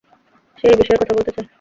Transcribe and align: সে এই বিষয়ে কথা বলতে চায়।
সে 0.57 0.65
এই 0.67 0.77
বিষয়ে 0.77 0.99
কথা 1.01 1.13
বলতে 1.17 1.31
চায়। 1.31 1.47